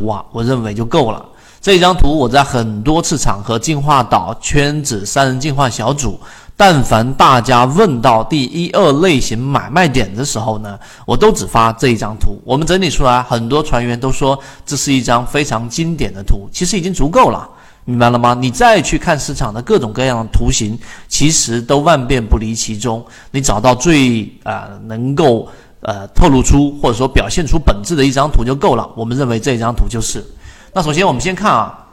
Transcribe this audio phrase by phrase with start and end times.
[0.00, 1.24] 图啊，我认为就够了。
[1.60, 6.18] 这张图我在很多次场合、进化岛、圈子、三人进化小组，
[6.56, 12.40] 但凡大家问到第一二类型买卖点的时候呢，我都只发这一张图。
[12.44, 17.46] 我们整理出来，很多船员都说这是一张非常经典的图，其实已经足够了，
[17.84, 18.32] 明白了吗？
[18.32, 20.78] 你再去看市场的各种各样的图形，
[21.08, 23.04] 其实都万变不离其宗。
[23.30, 25.46] 你找到最啊能够
[25.80, 28.88] 呃透露出或者说表现出本质的一张图就够了。
[28.96, 30.24] 我们认为这一张图就是。
[30.72, 31.86] 那首先我们先看啊，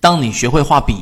[0.00, 0.94] 当你学会画笔，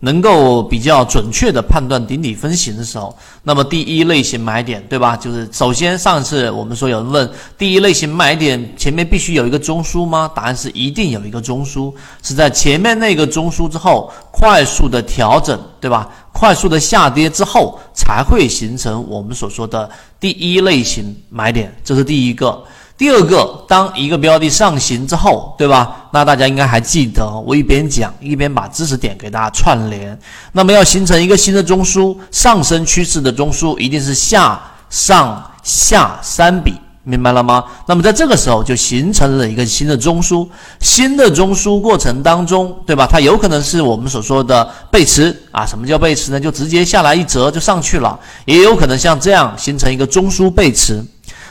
[0.00, 5.16] 能够比较准确的判断顶底分型的时候，那么第一类型买点，对吧？
[5.16, 10.30] 就是首先上次我们说有人问第一类型买点前面必须有一个中枢吗？
[10.34, 16.08] 答案是一定有一个中枢，是在前面那个中枢之后快速的调整，对吧？
[16.32, 19.90] 快速的下跌之后才会形成我们所说的
[20.20, 22.62] 第一类型买点，这是第一个。
[22.98, 26.08] 第二个，当一个标的上行之后，对吧？
[26.12, 30.18] 那大家应该还记得，我一边讲一边把知识点给大家串联。
[30.50, 36.74] 那么要形成一个新的中枢，上升趋势的中枢一定是下上下三笔，
[37.04, 37.62] 明白了吗？
[37.86, 40.48] 那么在这个时候就形成了一个新的中枢。
[40.80, 43.06] 新的中枢过程当中，对吧？
[43.08, 45.64] 它有可能是我们所说的背驰啊。
[45.64, 46.40] 什么叫背驰呢？
[46.40, 51.00] 就直接下来一折就上去了，也有可能像这样形成一个中枢背驰。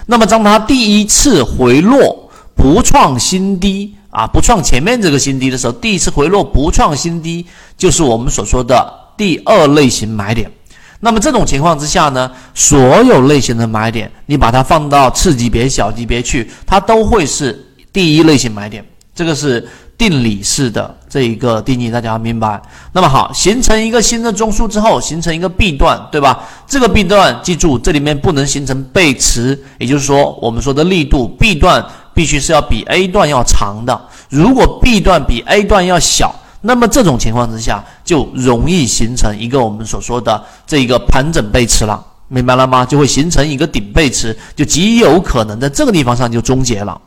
[0.08, 7.46] 那么，当它第一次回落不创新低啊，不创前面这个新低的时候，第一次回落不创新低，
[7.78, 10.52] 就是我们所说的第二类型买点。
[11.00, 17.64] 那么这种情况之下呢，所有类型的买点，你把它放到次级别、小级别去，它都会是
[17.94, 18.84] 第一类型买点。
[19.14, 19.68] 这个是。
[19.98, 22.62] 定理式的这一个定义，大家要明白。
[22.92, 26.44] 那么好，形成一个新的中枢之后，形成一个 B 段，对吧？
[26.68, 34.00] 这个 B 段，记住这里面不能形成背驰，也就是说，我们说的力度 B 段必须是要比 A 段要长的。
[34.30, 42.84] 如果 B 段比 A 段要小，那么这种情况之下就容易形成一个我们所说的这一个盘整背驰了，明白了吗？
[42.84, 47.00] 就会形成一个顶背驰，就极有可能在这个地方上就终结了。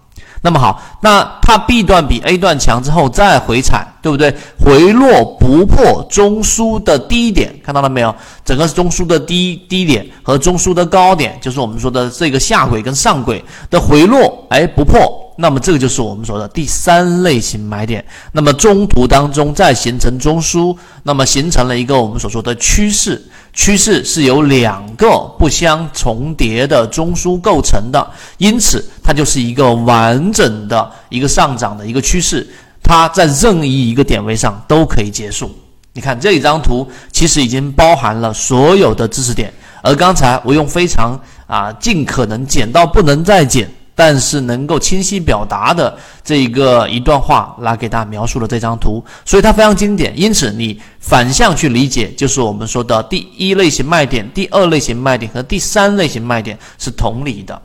[0.42, 4.34] 那么好，那它 B 段比 A 段强之后再回踩，对不对？
[4.58, 8.14] 回落不破中枢的低点，看到了没有？
[8.44, 15.29] 整个中枢的低低点和中枢的高点，就是我们说的这个下轨跟上轨的回落，哎，不破。
[15.40, 18.04] 那么这个就是我们说的第三类型买点。
[18.32, 23.20] 那么中途当中再形成中枢，那么形成了一个我们所说的趋势。
[23.52, 32.46] 趋势是由两个不相重叠的中枢构成的，因此它就是一个完整的一个上涨的一个趋势。
[32.82, 35.50] 它在任意一个点位上都可以结束。
[35.94, 39.52] 你看这一张图，其实已经包含了所有的知识点。
[39.82, 43.68] 而刚才我用非常啊尽可能减到不能再减。
[44.02, 45.94] 但是能够清晰表达的
[46.24, 50.18] 这一个一段话来给大家描述的这张图，所以它非常经典。
[50.18, 57.60] 因此你反向去理解，就是我们说的第一类型卖点、第二类型卖点和第三类型卖点是同理的。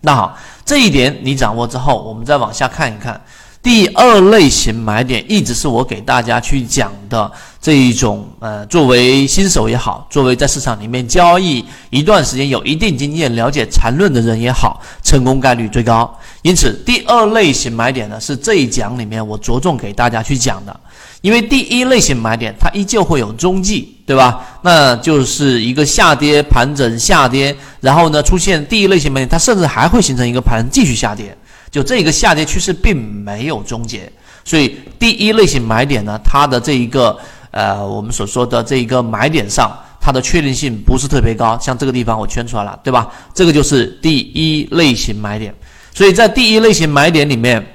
[0.00, 3.20] 那好，这一点你掌握之后，我们再往下看一看。
[3.62, 7.30] 第二类型买点一直是我给大家去讲的
[7.60, 16.12] 这一种，呃，作为新手也好，作为在市场里面交易一段时间有一定经验、了解缠论的人也好，成功概率最高。
[16.42, 20.80] 因此，第二类型买点呢是这一讲里面我着重给大家去讲的。
[21.20, 24.44] 因为第一类型买点它依旧会有踪迹，对吧？
[24.62, 31.36] 那就是一个下跌盘整下跌，然后呢出现第一类型买点，它甚至还会形成一个盘继续下跌。
[31.72, 34.12] 就这个下跌趋势并没有终结，
[34.44, 37.18] 所以第一类型买点呢，它的这一个
[37.50, 41.58] 呃，我们所说的这一个买点上，它的确定性不是特别高。
[41.58, 43.10] 像这个地方我圈出来了，对吧？
[43.32, 45.54] 这个就是第一类型买点。
[45.94, 47.66] 所以在第一类型买点里面，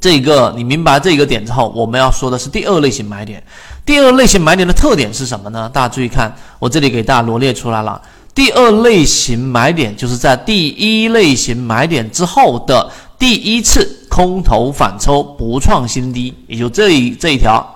[0.00, 3.42] 这个你明白这个点之后，我们要说的是第二类型买点。
[3.84, 5.70] 第二类型买点的特点是什么呢？
[5.72, 8.00] 大家注意看，我这里给大家罗列出来了。
[8.38, 12.88] 第二类型买点就是在第一类型买点之后的。
[13.18, 17.66] 第一次空头反抽不创新低，也就这一这一条，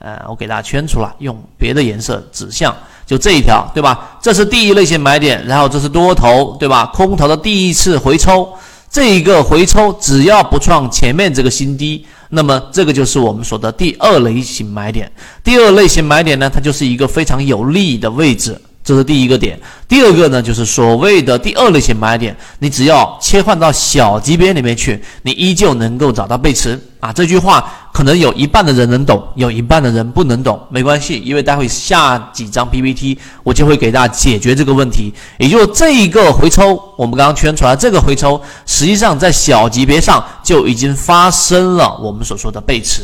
[0.00, 2.76] 呃，我给大家圈出来，用别的颜色指向，
[3.06, 4.18] 就这一条，对吧？
[4.20, 6.86] 这是第一类型买点，然后这是多头，对吧？
[6.86, 8.52] 空头的第一次回抽，
[8.90, 15.08] 这一个回抽只要不创前面这个新低，那么这个就是我们说的第二类型买点。
[15.44, 18.60] 第二类型买点呢，它就是一个非常有利的位置。
[18.82, 27.12] 这是第一个点，第二个呢，就是所谓的第二类型买点，你只要切换到小级别里面去，你依旧能够找到背驰啊。
[27.12, 35.12] 这句话可能有一半的人能懂，有一半的人不能懂，没关系，因为待会下几张 PPT 我就会给大家解决这个问题。
[35.38, 43.02] 也就这一个回抽，我们刚刚圈出来这个回抽，实际上在小级别上就已经发生了我们所说的背驰。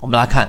[0.00, 0.48] 我们来看，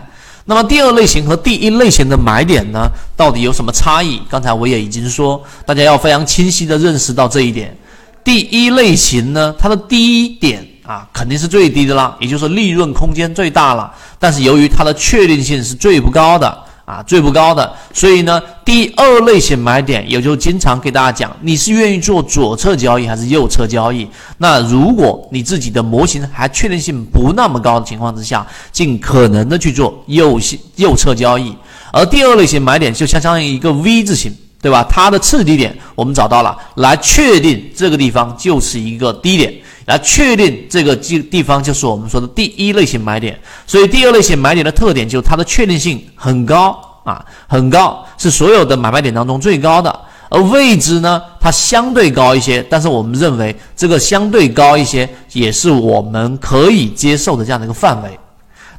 [0.50, 4.20] 那么第二类型和第一类型的买点呢，到底有什么差异？
[4.28, 7.78] 刚才我也已经说，大家要非常清晰的认识到这一点。
[8.24, 13.94] 第一类型呢，它的低点啊肯定是最低的啦，也就是利润空间最大了。
[14.18, 16.58] 但是由于它的确定性是最不高的
[16.90, 24.08] 啊，最不高的，所以呢，第二类型买点也就经常给大家讲，你是愿意做左侧交易还是右侧交易？
[24.40, 30.40] 那如果你自己的模型还确定性不那么高的情况之下，尽可能的去做右
[30.78, 31.56] 右侧交易。
[31.94, 34.36] 而第二类型买点就相当于一个 V 字形。
[34.62, 34.86] 对吧？
[34.90, 39.54] 它的次低点我们找到了，来确定这个地方就是一个低点，
[39.90, 43.38] 来确定这个地地方就是我们说的第一类型买点。
[43.66, 50.00] 所以第二类型买点的特点就是它的确定性很高啊，很高，是所有的买卖点当中最高的。
[50.30, 58.20] 而位置呢，它相对高一些，但是我们认为这个相对高一些也是我们可以接受的这样的一个范围。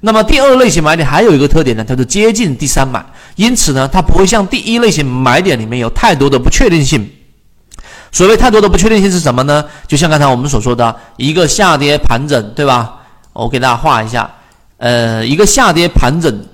[0.01, 3.05] 那么第二类型买点还有一个特点呢，它就接近第三买，
[3.35, 7.11] 因此呢，它不会像第一类型买点里面有太多的不确定性。
[8.13, 9.65] 所谓太多的不确定性是什么呢？
[9.87, 12.97] 就像刚才我们所说的一个下跌盘整，对吧？
[13.33, 14.31] 我给大家画一下，
[14.79, 16.45] 呃，一个下跌盘整，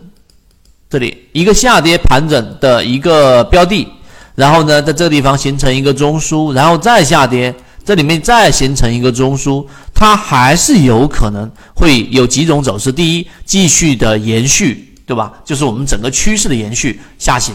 [0.91, 3.89] 这里一个下跌盘整的一个标的，
[4.35, 7.55] 然后呢，在这个地方形成一个中枢，然后再下跌。
[7.85, 9.65] 这里面再形成一个中枢，
[9.95, 12.91] 它还是有可能会有几种走势。
[12.91, 15.33] 第一，继续的延续，对吧？
[15.45, 17.55] 就是我们整个趋势的延续下行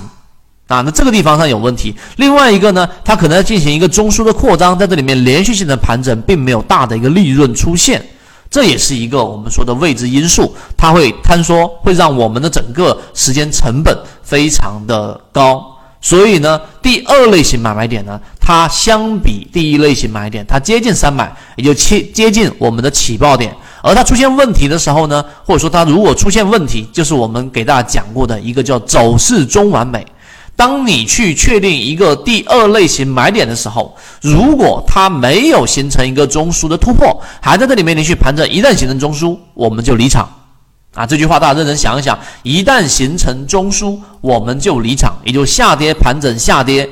[0.71, 0.81] 啊。
[0.85, 1.93] 那这个地方上有问题。
[2.15, 8.03] 另外一个呢，它可能要进行一个中枢的扩张，在这里面连续性的盘整，并没有大的一个利润出现，
[8.49, 15.67] 这也是一个我们说的未知因素，它会坍缩，会让我们的整个时间成本非常的高。
[16.03, 23.55] 所以呢，第二类型买卖点呢，它相比第一类型买点，它接近三百，也就接接近我们的起爆点。
[23.83, 30.03] 而它出现问题的时候呢，或者说它如果出现问题，就是我们给大家讲过的一个叫走势中完美。
[30.61, 40.31] 当你去确定一个第二类型买点的时候，如果它没有形成一个中枢的突破，还在这里面连续盘着，一旦形成中枢，我们就离场。
[40.93, 46.87] 啊，这句话大家认真想一想，一旦形成中枢，我们就离场，也就下跌盘整下跌，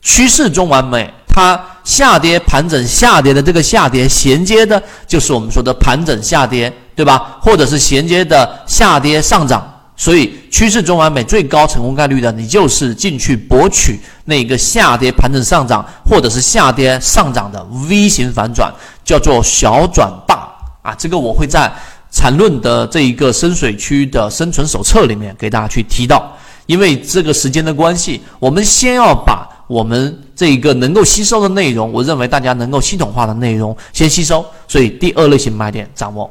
[0.00, 1.08] 趋势中完美。
[1.28, 7.38] 它下跌盘整下跌的这个下跌衔接的就是我们说的盘整下跌，对吧？
[7.40, 9.71] 或者是衔接的下跌上涨。
[10.02, 18.72] 所以趋势中完美最高成功概率的，你就是进去博取那个下跌盘整上涨，或者是下跌上涨的 V 型反转，
[19.04, 20.48] 叫做小转大
[20.82, 20.92] 啊。
[20.98, 21.72] 这个我会在。
[22.14, 26.30] 缠论的这一个深水区的生存手册里面给大家去提到，
[26.66, 36.30] 因为这个时间的关系，我们先要把我们这一个能够吸收的内容，我认为大家能够系统化的内容先吸收，所以第二类型买点掌握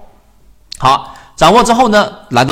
[0.78, 2.50] 好，掌握之后呢，来到。